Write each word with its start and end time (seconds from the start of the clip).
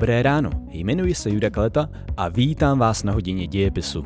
Dobré 0.00 0.22
ráno, 0.22 0.50
jmenuji 0.70 1.14
se 1.14 1.30
Juda 1.30 1.50
Kaleta 1.50 1.90
a 2.16 2.28
vítám 2.28 2.78
vás 2.78 3.02
na 3.02 3.12
hodině 3.12 3.46
dějepisu. 3.46 4.04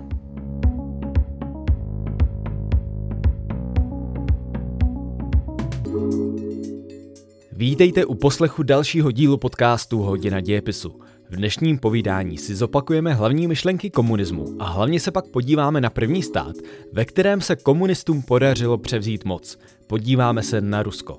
Vítejte 7.53 8.05
u 8.05 8.15
poslechu 8.15 8.63
dalšího 8.63 9.11
dílu 9.11 9.37
podcastu 9.37 9.99
Hodina 9.99 10.41
dějepisu. 10.41 11.01
V 11.31 11.37
dnešním 11.37 11.79
povídání 11.79 12.39
si 12.39 12.55
zopakujeme 12.55 13.15
hlavní 13.15 13.49
myšlenky 13.49 13.91
komunismu 13.91 14.57
a 14.59 14.65
hlavně 14.65 15.01
se 15.01 15.11
pak 15.11 15.27
podíváme 15.27 15.81
na 15.81 15.91
první 15.91 16.23
stát, 16.23 16.57
ve 16.93 17.05
kterém 17.05 17.41
se 17.41 17.57
komunistům 17.57 18.23
podařilo 18.23 18.79
převzít 18.79 19.25
moc. 19.25 19.59
Podíváme 19.87 20.43
se 20.43 20.61
na 20.61 20.83
Rusko. 20.83 21.19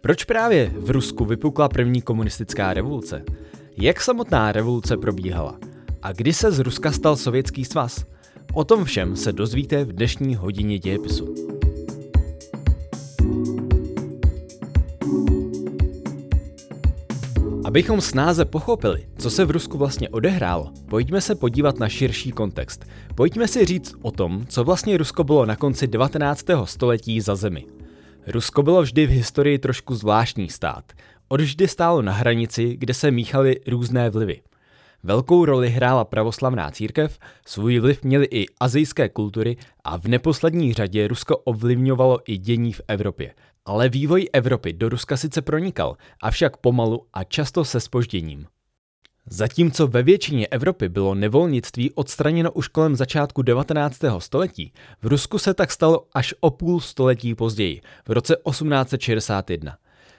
Proč 0.00 0.24
právě 0.24 0.72
v 0.78 0.90
Rusku 0.90 1.24
vypukla 1.24 1.68
první 1.68 2.02
komunistická 2.02 2.74
revoluce? 2.74 3.24
Jak 3.78 4.00
samotná 4.00 4.52
revoluce 4.52 4.96
probíhala? 4.96 5.58
A 6.02 6.12
kdy 6.12 6.32
se 6.32 6.52
z 6.52 6.58
Ruska 6.58 6.92
stal 6.92 7.16
Sovětský 7.16 7.64
svaz? 7.64 8.04
O 8.52 8.64
tom 8.64 8.84
všem 8.84 9.16
se 9.16 9.32
dozvíte 9.32 9.84
v 9.84 9.92
dnešní 9.92 10.34
hodině 10.34 10.78
dějepisu. 10.78 11.34
Abychom 17.64 18.00
snáze 18.00 18.44
pochopili, 18.44 19.08
co 19.18 19.30
se 19.30 19.44
v 19.44 19.50
Rusku 19.50 19.78
vlastně 19.78 20.08
odehrálo, 20.08 20.72
pojďme 20.88 21.20
se 21.20 21.34
podívat 21.34 21.78
na 21.78 21.88
širší 21.88 22.32
kontext. 22.32 22.84
Pojďme 23.14 23.48
si 23.48 23.64
říct 23.64 23.94
o 24.02 24.10
tom, 24.10 24.46
co 24.48 24.64
vlastně 24.64 24.96
Rusko 24.96 25.24
bylo 25.24 25.46
na 25.46 25.56
konci 25.56 25.86
19. 25.86 26.44
století 26.64 27.20
za 27.20 27.36
zemi. 27.36 27.64
Rusko 28.26 28.62
bylo 28.62 28.82
vždy 28.82 29.06
v 29.06 29.10
historii 29.10 29.58
trošku 29.58 29.94
zvláštní 29.94 30.48
stát. 30.48 30.92
Odvždy 31.28 31.68
stálo 31.68 32.02
na 32.02 32.12
hranici, 32.12 32.76
kde 32.76 32.94
se 32.94 33.10
míchaly 33.10 33.60
různé 33.66 34.10
vlivy. 34.10 34.40
Velkou 35.02 35.44
roli 35.44 35.68
hrála 35.70 36.04
pravoslavná 36.04 36.70
církev, 36.70 37.18
svůj 37.46 37.78
vliv 37.78 38.02
měly 38.02 38.26
i 38.30 38.46
azijské 38.60 39.08
kultury 39.08 39.56
a 39.84 39.98
v 39.98 40.04
neposlední 40.04 40.74
řadě 40.74 41.08
Rusko 41.08 41.36
ovlivňovalo 41.36 42.18
i 42.26 42.36
dění 42.36 42.72
v 42.72 42.80
Evropě. 42.88 43.34
Ale 43.64 43.88
vývoj 43.88 44.28
Evropy 44.32 44.72
do 44.72 44.88
Ruska 44.88 45.16
sice 45.16 45.42
pronikal, 45.42 45.96
avšak 46.22 46.56
pomalu 46.56 47.06
a 47.12 47.24
často 47.24 47.64
se 47.64 47.80
spožděním. 47.80 48.46
Zatímco 49.30 49.86
ve 49.86 50.02
většině 50.02 50.46
Evropy 50.46 50.88
bylo 50.88 51.14
nevolnictví 51.14 51.90
odstraněno 51.90 52.52
už 52.52 52.68
kolem 52.68 52.96
začátku 52.96 53.42
19. 53.42 53.98
století, 54.18 54.72
v 55.02 55.06
Rusku 55.06 55.38
se 55.38 55.54
tak 55.54 55.72
stalo 55.72 56.06
až 56.14 56.34
o 56.40 56.50
půl 56.50 56.80
století 56.80 57.34
později, 57.34 57.80
v 58.08 58.12
roce 58.12 58.36
1861. 58.50 59.76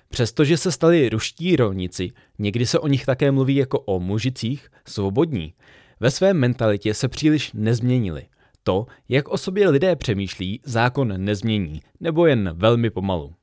Přestože 0.09 0.57
se 0.57 0.71
stali 0.71 1.09
ruští 1.09 1.55
rolníci, 1.55 2.11
někdy 2.39 2.65
se 2.65 2.79
o 2.79 2.87
nich 2.87 3.05
také 3.05 3.31
mluví 3.31 3.55
jako 3.55 3.79
o 3.79 3.99
mužicích, 3.99 4.69
svobodní, 4.87 5.53
ve 5.99 6.11
své 6.11 6.33
mentalitě 6.33 6.93
se 6.93 7.07
příliš 7.07 7.51
nezměnili. 7.53 8.25
To, 8.63 8.85
jak 9.09 9.27
o 9.27 9.37
sobě 9.37 9.69
lidé 9.69 9.95
přemýšlí, 9.95 10.61
zákon 10.65 11.13
nezmění, 11.17 11.81
nebo 11.99 12.25
jen 12.25 12.51
velmi 12.53 12.89
pomalu. 12.89 13.33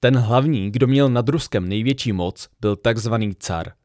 Ten 0.00 0.16
hlavní, 0.16 0.70
kdo 0.70 0.86
měl 0.86 1.08
nad 1.08 1.28
Ruskem 1.28 1.68
největší 1.68 2.12
moc, 2.12 2.48
byl 2.60 2.76
takzvaný 2.76 3.34
car– 3.38 3.72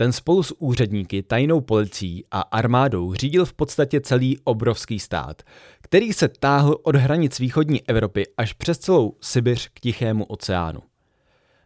ten 0.00 0.12
spolu 0.12 0.42
s 0.42 0.54
úředníky, 0.58 1.22
tajnou 1.22 1.60
policií 1.60 2.24
a 2.30 2.40
armádou 2.40 3.14
řídil 3.14 3.44
v 3.44 3.54
podstatě 3.54 4.00
celý 4.00 4.38
obrovský 4.44 4.98
stát, 4.98 5.42
který 5.82 6.12
se 6.12 6.28
táhl 6.28 6.76
od 6.82 6.96
hranic 6.96 7.38
východní 7.38 7.88
Evropy 7.88 8.26
až 8.36 8.52
přes 8.52 8.78
celou 8.78 9.16
Sibiř 9.20 9.68
k 9.68 9.80
Tichému 9.80 10.24
oceánu. 10.24 10.80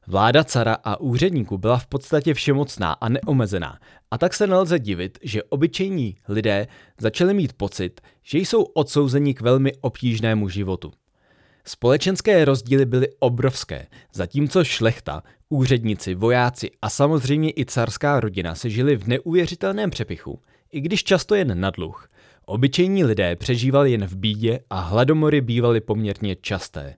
Vláda 0.06 0.44
cara 0.44 0.76
a 0.84 1.00
úředníků 1.00 1.58
byla 1.58 1.78
v 1.78 1.86
podstatě 1.86 2.34
všemocná 2.34 2.92
a 2.92 3.08
neomezená, 3.08 3.78
a 4.10 4.18
tak 4.18 4.34
se 4.34 4.46
nelze 4.46 4.78
divit, 4.78 5.18
že 5.22 5.42
obyčejní 5.42 6.16
lidé 6.28 6.66
začali 7.00 7.34
mít 7.34 7.52
pocit, 7.52 8.00
že 8.22 8.38
jsou 8.38 8.62
odsouzeni 8.62 9.34
k 9.34 9.40
velmi 9.40 9.72
obtížnému 9.80 10.48
životu. 10.48 10.92
Společenské 11.64 12.44
rozdíly 12.44 12.86
byly 12.86 13.08
obrovské, 13.18 13.86
zatímco 14.12 14.64
šlechta, 14.64 15.22
úředníci, 15.48 16.14
vojáci 16.14 16.70
a 16.82 16.90
samozřejmě 16.90 17.50
i 17.50 17.64
carská 17.64 18.20
rodina 18.20 18.54
se 18.54 18.70
žili 18.70 18.96
v 18.96 19.08
neuvěřitelném 19.08 19.90
přepichu, 19.90 20.40
i 20.72 20.80
když 20.80 21.04
často 21.04 21.34
jen 21.34 21.60
na 21.60 21.70
dluh. 21.70 22.08
Obyčejní 22.46 23.04
lidé 23.04 23.36
přežívali 23.36 23.92
jen 23.92 24.06
v 24.06 24.16
bídě 24.16 24.58
a 24.70 24.80
hladomory 24.80 25.40
bývaly 25.40 25.80
poměrně 25.80 26.36
časté. 26.36 26.94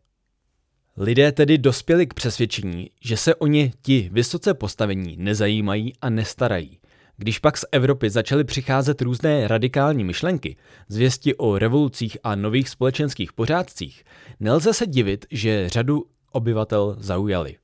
Lidé 0.99 1.33
tedy 1.33 1.59
dospěli 1.59 2.07
k 2.07 2.15
přesvědčení, 2.15 2.91
že 3.01 3.17
se 3.17 3.35
o 3.35 3.47
ně 3.47 3.71
ti 3.83 4.11
vysoce 4.13 4.55
postavení 4.55 5.17
nezajímají 5.19 5.93
a 6.01 6.11
nestarají. 6.11 6.79
Když 7.17 7.39
pak 7.39 7.59
z 7.59 7.65
Evropy 7.73 8.11
začaly 8.11 8.45
přicházet 8.45 9.03
různé 9.03 9.49
radikální 9.49 10.05
myšlenky, 10.05 10.57
zvěsti 10.89 11.35
o 11.35 11.59
revolucích 11.59 12.19
a 12.25 12.35
nových 12.35 12.69
společenských 12.69 13.33
pořádcích, 13.33 14.05
nelze 14.41 14.75
se 14.75 14.87
divit, 14.87 15.27
že 15.31 15.69
řadu 15.69 16.05
obyvatel 16.33 16.97
zaujali. 16.99 17.57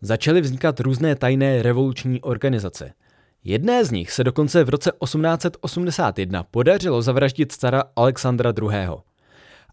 Začaly 0.00 0.40
vznikat 0.40 0.80
různé 0.80 1.16
tajné 1.16 1.62
revoluční 1.62 2.20
organizace. 2.20 2.92
Jedné 3.44 3.84
z 3.84 3.90
nich 3.90 4.12
se 4.12 4.24
dokonce 4.24 4.64
v 4.64 4.68
roce 4.68 4.92
1881 5.04 6.42
podařilo 6.42 7.02
zavraždit 7.02 7.52
cara 7.52 7.82
Alexandra 7.96 8.52
II. 8.62 9.05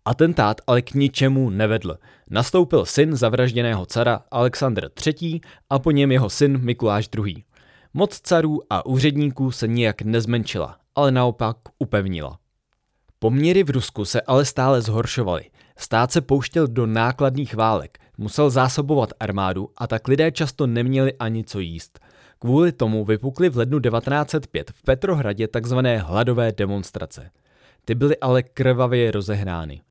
Atentát 0.06 0.62
ale 0.68 0.82
k 0.82 0.94
ničemu 0.94 1.50
nevedl. 1.50 1.98
Nastoupil 2.30 2.86
syn 2.86 3.16
zavražděného 3.16 3.86
cara 3.86 4.22
Alexandr 4.32 4.90
III. 5.06 5.42
a 5.70 5.80
po 5.80 5.92
něm 5.92 6.12
jeho 6.12 6.30
syn 6.30 6.58
Mikuláš 6.64 7.10
II. 7.18 7.44
Moc 7.94 8.20
carů 8.20 8.60
a 8.70 8.86
úředníků 8.86 9.52
se 9.52 9.68
nijak 9.68 10.02
nezmenšila, 10.02 10.78
ale 10.96 11.12
naopak 11.12 11.58
upevnila. 11.80 12.40
Poměry 13.20 13.64
v 13.64 13.70
Rusku 13.70 14.06
se 14.06 14.22
ale 14.22 14.46
stále 14.46 14.82
zhoršovaly. 14.82 15.44
Stát 15.78 16.12
se 16.12 16.22
pouštěl 16.22 16.68
do 16.68 16.86
nákladných 16.86 17.56
válek, 17.56 18.00
musel 18.18 18.50
zásobovat 18.50 19.10
armádu 19.20 19.70
a 19.78 19.88
tak 19.88 20.08
lidé 20.08 20.32
často 20.32 20.68
neměli 20.68 21.14
ani 21.14 21.44
co 21.44 21.60
jíst. 21.60 22.00
Kvůli 22.40 22.72
tomu 22.72 23.06
vypukly 23.06 23.50
v 23.50 23.58
lednu 23.58 23.80
1905 23.80 24.72
v 24.76 24.84
Petrohradě 24.84 25.48
tzv. 25.48 25.78
hladové 25.98 26.52
demonstrace. 26.52 27.30
Ty 27.86 27.96
byly 27.96 28.18
ale 28.18 28.44
krvavě 28.44 29.12
rozehnány. 29.12 29.82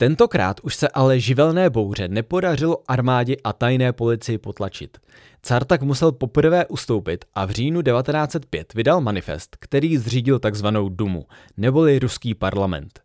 Tentokrát 0.00 0.60
už 0.62 0.76
se 0.76 0.88
ale 0.88 1.20
živelné 1.20 1.70
bouře 1.70 2.08
nepodařilo 2.08 2.82
armádě 2.88 3.36
a 3.44 3.52
tajné 3.52 3.92
policii 3.92 4.38
potlačit. 4.38 4.98
Car 5.42 5.64
tak 5.64 5.82
musel 5.82 6.12
poprvé 6.12 6.66
ustoupit 6.66 7.24
a 7.34 7.44
v 7.44 7.50
říjnu 7.50 7.82
1905 7.82 8.74
vydal 8.74 9.00
manifest, 9.00 9.56
který 9.60 9.96
zřídil 9.96 10.38
takzvanou 10.38 10.88
Dumu, 10.88 11.26
neboli 11.56 11.98
ruský 11.98 12.34
parlament. 12.34 13.00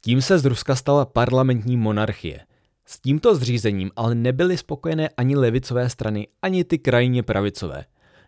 Tím 0.00 0.22
se 0.22 0.38
z 0.38 0.44
Ruska 0.44 0.76
stala 0.76 1.04
parlamentní 1.04 1.76
monarchie. 1.76 2.40
S 2.86 3.00
tímto 3.00 3.34
zřízením 3.34 3.90
ale 3.96 4.14
nebyly 4.14 4.58
spokojené 4.58 5.08
ani 5.16 5.36
levicové 5.36 5.88
strany, 5.88 6.28
ani 6.42 6.64
ty 6.64 6.78
krajně 6.78 7.22
pravicové. 7.22 7.84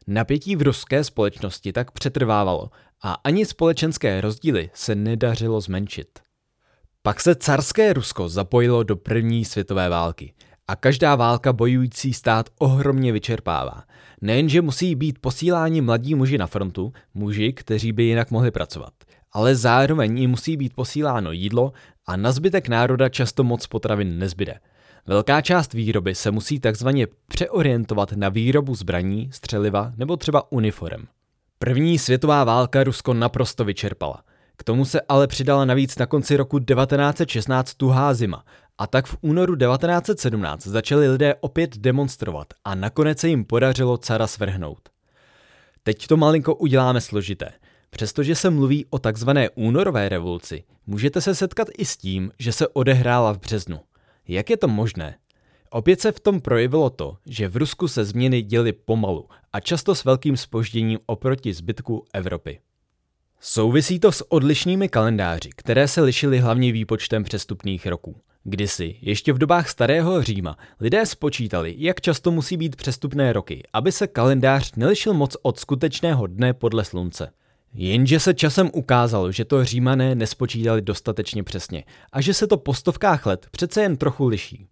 Napětí 0.06 0.56
v 0.56 0.62
ruské 0.62 1.04
společnosti 1.04 1.72
tak 1.72 1.90
přetrvávalo 1.90 2.70
a 3.02 3.12
ani 3.24 3.46
společenské 3.46 4.20
rozdíly 4.20 4.70
se 4.74 4.94
nedařilo 4.94 5.60
zmenšit. 5.60 6.27
Pak 7.02 7.20
se 7.20 7.34
carské 7.34 7.92
Rusko 7.92 8.28
zapojilo 8.28 8.82
do 8.82 8.96
první 8.96 9.44
světové 9.44 9.88
války 9.88 10.32
a 10.68 10.76
každá 10.76 11.14
válka 11.14 11.52
bojující 11.52 12.12
stát 12.12 12.48
ohromně 12.58 13.12
vyčerpává. 13.12 13.84
Nejenže 14.20 14.62
musí 14.62 14.94
být 14.94 15.18
posíláni 15.18 15.80
mladí 15.80 16.14
muži 16.14 16.38
na 16.38 16.46
frontu, 16.46 16.92
muži, 17.14 17.52
kteří 17.52 17.92
by 17.92 18.02
jinak 18.02 18.30
mohli 18.30 18.50
pracovat, 18.50 18.92
ale 19.32 19.56
zároveň 19.56 20.18
jim 20.18 20.30
musí 20.30 20.56
být 20.56 20.74
posíláno 20.74 21.32
jídlo 21.32 21.72
a 22.06 22.16
na 22.16 22.32
zbytek 22.32 22.68
národa 22.68 23.08
často 23.08 23.44
moc 23.44 23.66
potravin 23.66 24.18
nezbyde. 24.18 24.58
Velká 25.06 25.40
část 25.40 25.72
výroby 25.72 26.14
se 26.14 26.30
musí 26.30 26.60
takzvaně 26.60 27.06
přeorientovat 27.28 28.12
na 28.12 28.28
výrobu 28.28 28.74
zbraní, 28.74 29.30
střeliva 29.32 29.92
nebo 29.96 30.16
třeba 30.16 30.52
uniform. 30.52 31.06
První 31.58 31.98
světová 31.98 32.44
válka 32.44 32.84
Rusko 32.84 33.14
naprosto 33.14 33.64
vyčerpala. 33.64 34.22
K 34.58 34.64
tomu 34.64 34.84
se 34.84 35.00
ale 35.00 35.26
přidala 35.26 35.64
navíc 35.64 35.98
na 35.98 36.06
konci 36.06 36.36
roku 36.36 36.58
1916 36.58 37.74
tuhá 37.74 38.14
zima 38.14 38.44
a 38.78 38.86
tak 38.86 39.06
v 39.06 39.16
únoru 39.20 39.56
1917 39.56 40.66
začali 40.66 41.08
lidé 41.08 41.34
opět 41.40 41.78
demonstrovat 41.78 42.46
a 42.64 42.74
nakonec 42.74 43.18
se 43.18 43.28
jim 43.28 43.44
podařilo 43.44 43.98
cara 43.98 44.26
svrhnout. 44.26 44.88
Teď 45.82 46.06
to 46.06 46.16
malinko 46.16 46.54
uděláme 46.54 47.00
složité. 47.00 47.52
Přestože 47.90 48.34
se 48.34 48.50
mluví 48.50 48.86
o 48.90 48.98
takzvané 48.98 49.50
únorové 49.50 50.08
revoluci, 50.08 50.64
můžete 50.86 51.20
se 51.20 51.34
setkat 51.34 51.68
i 51.78 51.84
s 51.84 51.96
tím, 51.96 52.30
že 52.38 52.52
se 52.52 52.68
odehrála 52.68 53.32
v 53.32 53.38
březnu. 53.38 53.80
Jak 54.28 54.50
je 54.50 54.56
to 54.56 54.68
možné? 54.68 55.16
Opět 55.70 56.00
se 56.00 56.12
v 56.12 56.20
tom 56.20 56.40
projevilo 56.40 56.90
to, 56.90 57.16
že 57.26 57.48
v 57.48 57.56
Rusku 57.56 57.88
se 57.88 58.04
změny 58.04 58.42
děly 58.42 58.72
pomalu 58.72 59.28
a 59.52 59.60
často 59.60 59.94
s 59.94 60.04
velkým 60.04 60.36
spožděním 60.36 60.98
oproti 61.06 61.52
zbytku 61.52 62.04
Evropy. 62.12 62.60
Souvisí 63.40 64.00
to 64.00 64.12
s 64.12 64.32
odlišnými 64.32 64.88
kalendáři, 64.88 65.50
které 65.56 65.88
se 65.88 66.00
lišily 66.00 66.38
hlavně 66.38 66.72
výpočtem 66.72 67.24
přestupných 67.24 67.86
roků. 67.86 68.16
Kdysi, 68.44 68.96
ještě 69.00 69.32
v 69.32 69.38
dobách 69.38 69.68
starého 69.68 70.22
Říma, 70.22 70.56
lidé 70.80 71.06
spočítali, 71.06 71.74
jak 71.78 72.00
často 72.00 72.30
musí 72.30 72.56
být 72.56 72.76
přestupné 72.76 73.32
roky, 73.32 73.62
aby 73.72 73.92
se 73.92 74.06
kalendář 74.06 74.74
nelišil 74.76 75.14
moc 75.14 75.36
od 75.42 75.58
skutečného 75.58 76.26
dne 76.26 76.54
podle 76.54 76.84
slunce. 76.84 77.30
Jenže 77.74 78.20
se 78.20 78.34
časem 78.34 78.70
ukázalo, 78.72 79.32
že 79.32 79.44
to 79.44 79.64
římané 79.64 80.14
nespočítali 80.14 80.82
dostatečně 80.82 81.42
přesně 81.42 81.84
a 82.12 82.20
že 82.20 82.34
se 82.34 82.46
to 82.46 82.56
po 82.56 82.74
stovkách 82.74 83.26
let 83.26 83.46
přece 83.50 83.82
jen 83.82 83.96
trochu 83.96 84.26
liší. 84.26 84.68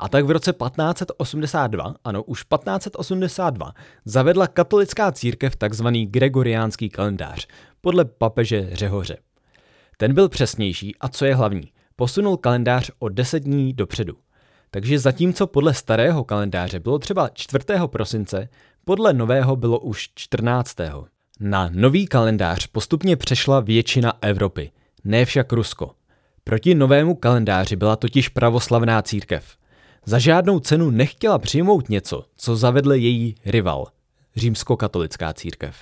A 0.00 0.08
tak 0.08 0.24
v 0.24 0.30
roce 0.30 0.52
1582, 0.52 1.94
ano 2.04 2.22
už 2.22 2.44
1582, 2.44 3.72
zavedla 4.04 4.46
katolická 4.46 5.12
církev 5.12 5.56
takzvaný 5.56 6.06
gregoriánský 6.06 6.88
kalendář 6.88 7.46
podle 7.80 8.04
papeže 8.04 8.70
Řehoře. 8.72 9.16
Ten 9.96 10.14
byl 10.14 10.28
přesnější 10.28 10.96
a 11.00 11.08
co 11.08 11.24
je 11.24 11.34
hlavní, 11.34 11.72
posunul 11.96 12.36
kalendář 12.36 12.90
o 12.98 13.08
10 13.08 13.42
dní 13.42 13.72
dopředu. 13.72 14.16
Takže 14.70 14.98
zatímco 14.98 15.46
podle 15.46 15.74
starého 15.74 16.24
kalendáře 16.24 16.80
bylo 16.80 16.98
třeba 16.98 17.28
4. 17.28 17.64
prosince, 17.86 18.48
podle 18.84 19.12
nového 19.12 19.56
bylo 19.56 19.78
už 19.78 20.08
14. 20.14 20.76
Na 21.40 21.70
nový 21.72 22.06
kalendář 22.06 22.66
postupně 22.66 23.16
přešla 23.16 23.60
většina 23.60 24.12
Evropy, 24.20 24.70
ne 25.04 25.24
však 25.24 25.52
Rusko. 25.52 25.90
Proti 26.44 26.74
novému 26.74 27.14
kalendáři 27.14 27.76
byla 27.76 27.96
totiž 27.96 28.28
pravoslavná 28.28 29.02
církev. 29.02 29.59
Za 30.04 30.18
žádnou 30.18 30.60
cenu 30.60 30.90
nechtěla 30.90 31.38
přijmout 31.38 31.88
něco, 31.88 32.24
co 32.36 32.56
zavedl 32.56 32.92
její 32.92 33.34
rival, 33.44 33.86
římskokatolická 34.36 35.32
církev. 35.32 35.76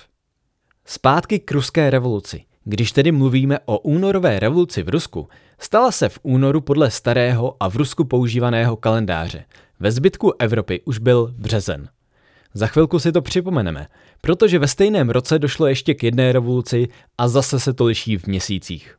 Zpátky 0.85 1.39
k 1.39 1.51
ruské 1.51 1.89
revoluci. 1.89 2.43
Když 2.63 2.91
tedy 2.91 3.11
mluvíme 3.11 3.59
o 3.65 3.79
únorové 3.79 4.39
revoluci 4.39 4.83
v 4.83 4.89
Rusku, 4.89 5.27
stala 5.59 5.91
se 5.91 6.09
v 6.09 6.19
únoru 6.23 6.61
podle 6.61 6.91
starého 6.91 7.55
a 7.59 7.69
v 7.69 7.75
Rusku 7.75 8.05
používaného 8.05 8.75
kalendáře. 8.75 9.45
Ve 9.79 9.91
zbytku 9.91 10.33
Evropy 10.39 10.81
už 10.85 10.99
byl 10.99 11.33
březen. 11.37 11.89
Za 12.53 12.67
chvilku 12.67 12.99
si 12.99 13.11
to 13.11 13.21
připomeneme, 13.21 13.87
protože 14.21 14.59
ve 14.59 14.67
stejném 14.67 15.09
roce 15.09 15.39
došlo 15.39 15.67
ještě 15.67 15.93
k 15.93 16.03
jedné 16.03 16.31
revoluci 16.31 16.87
a 17.17 17.27
zase 17.27 17.59
se 17.59 17.73
to 17.73 17.85
liší 17.85 18.17
v 18.17 18.27
měsících. 18.27 18.97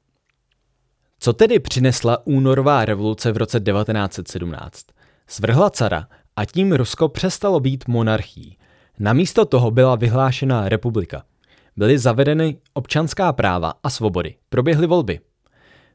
Co 1.19 1.33
tedy 1.33 1.59
přinesla 1.59 2.27
únorová 2.27 2.85
revoluce 2.85 3.33
v 3.33 3.37
roce 3.37 3.61
1917? 3.61 4.87
Svrhla 5.31 5.71
cara 5.71 6.07
a 6.37 6.45
tím 6.45 6.73
Rusko 6.73 7.09
přestalo 7.09 7.61
být 7.61 7.89
monarchií. 7.89 8.57
Namísto 8.99 9.45
toho 9.45 9.71
byla 9.71 9.97
vyhlášena 9.97 10.69
republika. 10.69 11.23
Byly 11.77 11.99
zavedeny 11.99 12.57
občanská 12.75 13.33
práva 13.33 13.75
a 13.83 13.91
svobody. 13.91 14.35
Proběhly 14.49 14.87
volby. 14.87 15.21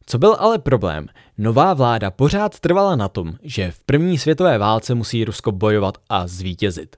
Co 0.05 0.17
byl 0.17 0.35
ale 0.39 0.59
problém, 0.59 1.07
nová 1.37 1.73
vláda 1.73 2.11
pořád 2.11 2.59
trvala 2.59 2.95
na 2.95 3.07
tom, 3.07 3.33
že 3.43 3.71
v 3.71 3.83
první 3.83 4.17
světové 4.17 4.57
válce 4.57 4.95
musí 4.95 5.25
Rusko 5.25 5.51
bojovat 5.51 5.97
a 6.09 6.27
zvítězit. 6.27 6.95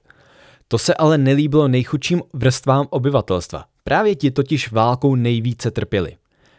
To 0.68 0.78
se 0.78 0.94
ale 0.94 1.18
nelíbilo 1.18 1.68
nejchudším 1.68 2.22
vrstvám 2.32 2.86
obyvatelstva. 2.90 3.64
Právě 3.84 4.14
ti 4.14 4.30
totiž 4.30 4.72
válkou 4.72 5.14
nejvíce 5.14 5.70
trpěli. 5.70 6.16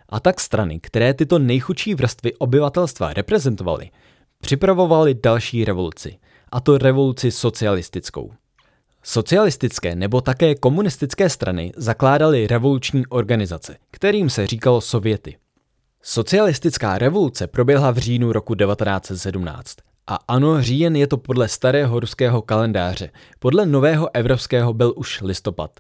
A 0.10 0.20
tak 0.20 0.40
strany, 0.40 0.80
které 0.80 1.14
tyto 1.14 1.40
nejchudší 1.40 1.96
vrstvy 1.96 2.34
obyvatelstva 2.36 3.14
reprezentovaly, 3.14 3.90
připravovaly 4.42 5.14
další 5.14 5.66
revoluci, 5.66 6.18
a 6.52 6.60
to 6.60 6.78
revoluci 6.78 7.32
socialistickou. 7.32 8.32
Socialistické 9.04 9.96
nebo 9.96 10.22
také 10.22 10.56
komunistické 10.56 11.30
strany 11.30 11.72
zakládaly 11.76 12.48
revoluční 12.48 13.08
organizace, 13.08 13.78
kterým 13.92 14.30
se 14.30 14.48
říkalo 14.48 14.82
Sověty. 14.82 15.38
Socialistická 16.02 16.98
revoluce 16.98 17.48
proběhla 17.48 17.92
v 17.92 17.98
říjnu 17.98 18.32
roku 18.32 18.56
1917 18.56 19.76
a 20.08 20.20
ano, 20.28 20.62
říjen 20.62 20.96
je 20.96 21.08
to 21.08 21.18
podle 21.18 21.48
starého 21.48 22.00
ruského 22.00 22.42
kalendáře, 22.42 23.10
podle 23.40 23.66
nového 23.66 24.16
evropského 24.16 24.74
byl 24.74 24.94
už 24.96 25.22
listopad. 25.22 25.72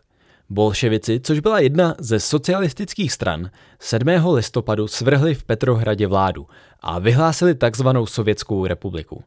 Bolševici, 0.50 1.20
což 1.20 1.40
byla 1.40 1.60
jedna 1.60 1.96
ze 2.00 2.20
socialistických 2.20 3.12
stran, 3.14 3.50
7. 3.80 4.08
listopadu 4.34 4.88
svrhli 4.88 5.36
v 5.36 5.44
Petrohradě 5.44 6.08
vládu 6.08 6.48
a 6.80 7.00
vyhlásili 7.00 7.56
takzvanou 7.56 8.06
Sovětskou 8.06 8.66
republiku. 8.66 9.24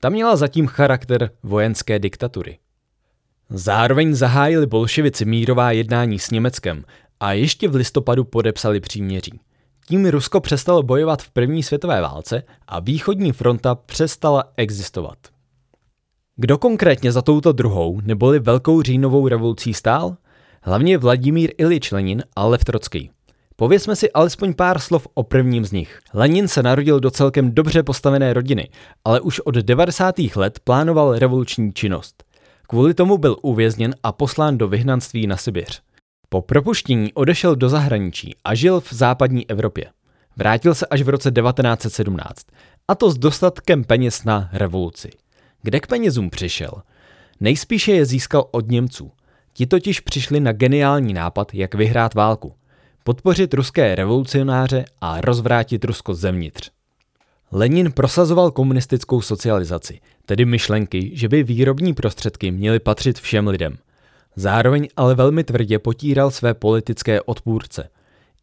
Ta 0.00 0.08
měla 0.08 0.36
zatím 0.36 0.66
charakter 0.66 1.30
vojenské 1.42 1.98
diktatury. 1.98 2.58
Zároveň 3.50 4.14
zahájili 4.14 4.66
bolševici 4.66 5.24
mírová 5.24 5.70
jednání 5.70 6.18
s 6.18 6.30
Německem 6.30 6.84
a 7.20 7.32
ještě 7.32 7.68
v 7.68 7.74
listopadu 7.74 8.24
podepsali 8.24 8.80
příměří. 8.80 9.40
Tím 9.86 10.06
Rusko 10.06 10.40
přestalo 10.40 10.82
bojovat 10.82 11.22
v 11.22 11.30
první 11.30 11.62
světové 11.62 12.00
válce 12.00 12.42
a 12.66 12.80
východní 12.80 13.32
fronta 13.32 13.74
přestala 13.74 14.44
existovat. 14.56 15.18
Kdo 16.36 16.58
konkrétně 16.58 17.12
za 17.12 17.22
touto 17.22 17.52
druhou 17.52 18.00
neboli 18.00 18.38
Velkou 18.38 18.82
říjnovou 18.82 19.28
revolucí 19.28 19.74
stál? 19.74 20.16
Hlavně 20.68 20.98
Vladimír 20.98 21.50
Ilič 21.58 21.92
Lenin 21.92 22.22
a 22.36 22.46
Lev 22.46 22.64
Trocký. 22.64 23.10
Povězme 23.56 23.96
si 23.96 24.12
alespoň 24.12 24.54
pár 24.54 24.78
slov 24.78 25.08
o 25.14 25.22
prvním 25.22 25.64
z 25.64 25.72
nich. 25.72 25.98
Lenin 26.14 26.48
se 26.48 26.62
narodil 26.62 27.00
do 27.00 27.10
celkem 27.10 27.54
dobře 27.54 27.82
postavené 27.82 28.32
rodiny, 28.32 28.68
ale 29.04 29.20
už 29.20 29.40
od 29.40 29.54
90. 29.54 30.14
let 30.36 30.60
plánoval 30.64 31.18
revoluční 31.18 31.72
činnost. 31.72 32.24
Kvůli 32.66 32.94
tomu 32.94 33.18
byl 33.18 33.36
uvězněn 33.42 33.94
a 34.02 34.12
poslán 34.12 34.58
do 34.58 34.68
vyhnanství 34.68 35.26
na 35.26 35.36
Sibiř. 35.36 35.82
Po 36.28 36.42
propuštění 36.42 37.12
odešel 37.12 37.56
do 37.56 37.68
zahraničí 37.68 38.34
a 38.44 38.54
žil 38.54 38.80
v 38.80 38.92
západní 38.92 39.50
Evropě. 39.50 39.86
Vrátil 40.36 40.74
se 40.74 40.86
až 40.86 41.02
v 41.02 41.08
roce 41.08 41.30
1917, 41.30 42.46
a 42.88 42.94
to 42.94 43.10
s 43.10 43.18
dostatkem 43.18 43.84
peněz 43.84 44.24
na 44.24 44.50
revoluci. 44.52 45.10
Kde 45.62 45.80
k 45.80 45.86
penězům 45.86 46.30
přišel? 46.30 46.70
Nejspíše 47.40 47.92
je 47.92 48.06
získal 48.06 48.48
od 48.50 48.68
Němců. 48.68 49.12
Ti 49.58 49.66
totiž 49.66 50.00
přišli 50.00 50.40
na 50.40 50.52
geniální 50.52 51.14
nápad, 51.14 51.54
jak 51.54 51.74
vyhrát 51.74 52.14
válku. 52.14 52.54
Podpořit 53.04 53.54
ruské 53.54 53.94
revolucionáře 53.94 54.84
a 55.00 55.20
rozvrátit 55.20 55.84
Rusko 55.84 56.14
zevnitř. 56.14 56.70
Lenin 57.52 57.92
prosazoval 57.92 58.50
komunistickou 58.50 59.20
socializaci, 59.20 60.00
tedy 60.26 60.44
myšlenky, 60.44 61.10
že 61.14 61.28
by 61.28 61.42
výrobní 61.42 61.94
prostředky 61.94 62.50
měly 62.50 62.78
patřit 62.78 63.18
všem 63.18 63.48
lidem– 63.48 63.78
Zároveň 64.38 64.88
ale 64.96 65.14
velmi 65.14 65.44
tvrdě 65.44 65.78
potíral 65.78 66.30
své 66.30 66.54
politické 66.54 67.22
odpůrce. 67.22 67.88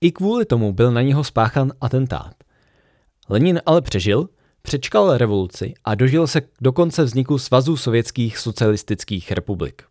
I 0.02 0.12
kvůli 0.12 0.46
tomu 0.46 0.74
byl 0.74 0.92
na 0.92 1.02
něho 1.02 1.24
spáchan 1.24 1.72
atentát. 1.82 2.34
Lenin 3.30 3.62
ale 3.66 3.82
přežil, 3.82 4.30
přečkal 4.62 5.18
revoluci 5.18 5.74
a 5.86 5.96
dožil 5.96 6.28
se 6.28 6.42
do 6.62 6.72
konce 6.72 7.04
vzniku 7.04 7.38
Svazu 7.38 7.78
sovětských 7.78 8.38
socialistických 8.38 9.32
republik. 9.32 9.84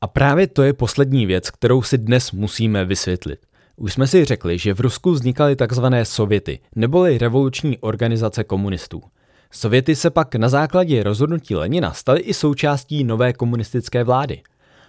A 0.00 0.06
právě 0.06 0.46
to 0.46 0.62
je 0.62 0.72
poslední 0.72 1.26
věc, 1.26 1.50
kterou 1.50 1.82
si 1.82 1.98
dnes 1.98 2.32
musíme 2.32 2.84
vysvětlit. 2.84 3.38
Už 3.76 3.92
jsme 3.92 4.06
si 4.06 4.24
řekli, 4.24 4.58
že 4.58 4.74
v 4.74 4.80
Rusku 4.80 5.10
vznikaly 5.10 5.56
tzv. 5.56 5.84
sověty, 6.02 6.60
neboli 6.76 7.18
revoluční 7.18 7.78
organizace 7.78 8.44
komunistů. 8.44 9.02
Sověty 9.50 9.96
se 9.96 10.10
pak 10.10 10.34
na 10.34 10.48
základě 10.48 11.02
rozhodnutí 11.02 11.56
Lenina 11.56 11.92
staly 11.92 12.20
i 12.20 12.34
součástí 12.34 13.04
nové 13.04 13.32
komunistické 13.32 14.04
vlády. 14.04 14.42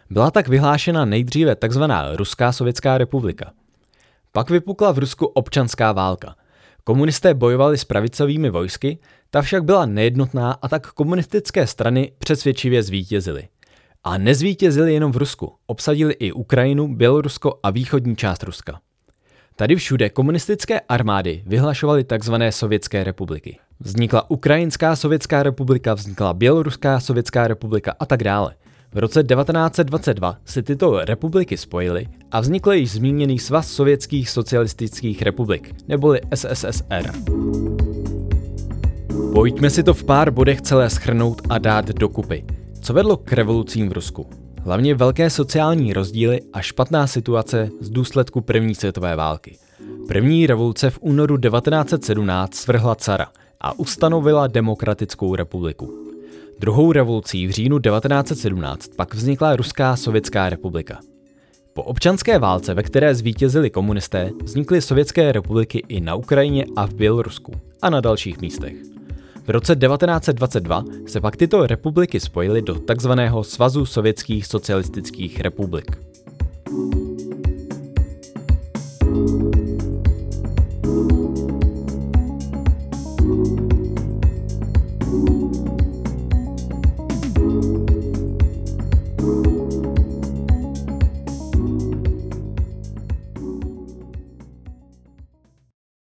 Byla 0.10 0.32
tak 0.32 0.48
vyhlášena 0.48 1.06
nejdříve 1.06 1.56
tzv. 1.56 1.84
Ruská 2.16 2.52
sovětská 2.52 2.98
republika. 2.98 3.52
Pak 4.32 4.50
vypukla 4.50 4.92
v 4.92 4.98
Rusku 4.98 5.26
občanská 5.26 5.92
válka. 5.92 6.36
Komunisté 6.84 7.34
bojovali 7.34 7.78
s 7.78 7.84
pravicovými 7.86 8.50
vojsky, 8.50 9.00
ta 9.30 9.42
však 9.42 9.64
byla 9.64 9.86
nejednotná 9.86 10.52
a 10.62 10.68
tak 10.68 10.92
komunistické 10.92 11.68
strany 11.68 12.12
přesvědčivě 12.18 12.84
zvítězily. 12.84 13.48
A 14.04 14.18
nezvítězili 14.18 14.94
jenom 14.94 15.12
v 15.12 15.18
Rusku, 15.18 15.54
obsadili 15.66 16.14
i 16.14 16.32
Ukrajinu, 16.32 16.96
Bělorusko 16.96 17.60
a 17.64 17.70
východní 17.70 18.16
část 18.16 18.44
Ruska. 18.44 18.80
Tady 19.56 19.76
všude 19.76 20.10
komunistické 20.10 20.80
armády 20.80 21.44
vyhlašovaly 21.46 22.04
tzv. 22.04 22.34
sovětské 22.50 23.04
republiky. 23.04 23.60
Vznikla 23.80 24.32
Ukrajinská 24.32 24.96
sovětská 24.96 25.44
republika, 25.44 25.94
vznikla 25.94 26.34
Běloruská 26.34 27.00
sovětská 27.00 27.48
republika 27.48 27.96
a 28.00 28.06
tak 28.06 28.24
dále. 28.24 28.56
V 28.94 28.98
roce 28.98 29.24
1922 29.24 30.38
se 30.46 30.64
tyto 30.64 31.06
republiky 31.06 31.58
spojily 31.58 32.08
a 32.32 32.40
vznikl 32.40 32.72
již 32.72 32.92
zmíněný 32.92 33.40
Svaz 33.40 33.72
sovětských 33.72 34.30
socialistických 34.30 35.22
republik, 35.22 35.76
neboli 35.88 36.22
SSSR. 36.36 37.12
Pojďme 39.34 39.70
si 39.70 39.84
to 39.84 39.94
v 39.94 40.04
pár 40.04 40.32
bodech 40.32 40.62
celé 40.62 40.90
schrnout 40.90 41.42
a 41.50 41.58
dát 41.58 41.86
dokupy. 41.86 42.46
Co 42.82 42.94
vedlo 42.94 43.18
k 43.18 43.34
revolucím 43.34 43.90
v 43.90 43.92
Rusku? 43.92 44.28
Hlavně 44.64 44.96
velké 44.96 45.30
sociální 45.30 45.94
rozdíly 45.94 46.42
a 46.54 46.62
špatná 46.62 47.08
situace 47.08 47.70
z 47.80 47.90
důsledku 47.90 48.42
první 48.42 48.76
světové 48.76 49.16
války. 49.16 49.58
První 50.08 50.48
revoluce 50.48 50.90
v 50.90 51.00
únoru 51.02 51.38
1917 51.38 52.56
svrhla 52.56 52.96
cara 52.96 53.28
a 53.62 53.80
ustanovila 53.80 54.48
demokratickou 54.48 55.36
republiku. 55.36 55.94
Druhou 56.60 56.92
revolucí 56.92 57.48
v 57.48 57.52
říjnu 57.52 57.80
1917 57.80 58.88
pak 58.96 59.14
vznikla 59.14 59.56
Ruská 59.56 59.96
sovětská 59.96 60.50
republika. 60.50 61.00
Po 61.74 61.84
občanské 61.84 62.40
válce, 62.40 62.74
ve 62.74 62.84
které 62.84 63.16
zvítězili 63.16 63.70
komunisté, 63.70 64.32
vznikly 64.44 64.82
sovětské 64.82 65.32
republiky 65.32 65.84
i 65.88 66.02
na 66.02 66.16
Ukrajině 66.16 66.66
a 66.76 66.88
v 66.88 66.94
Bělorusku 66.94 67.54
a 67.82 67.90
na 67.90 68.02
dalších 68.02 68.42
místech. 68.42 68.74
V 69.44 69.50
roce 69.50 69.76
1922 69.76 70.84
se 71.08 71.22
pak 71.22 71.36
tyto 71.38 71.68
republiky 71.68 72.20
spojily 72.20 72.62
do 72.62 72.80
takzvaného 72.80 73.44
Svazu 73.44 73.86
sovětských 73.86 74.46
socialistických 74.46 75.42
republik. 75.42 75.98